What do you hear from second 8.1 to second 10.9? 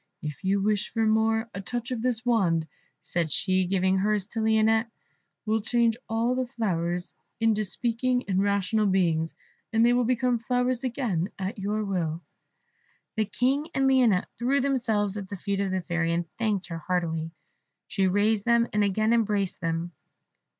and rational beings, and they will become flowers